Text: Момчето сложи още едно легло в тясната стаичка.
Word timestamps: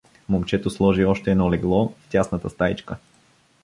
Момчето 0.29 0.69
сложи 0.69 1.05
още 1.05 1.31
едно 1.31 1.51
легло 1.51 1.93
в 2.05 2.09
тясната 2.09 2.49
стаичка. 2.49 2.97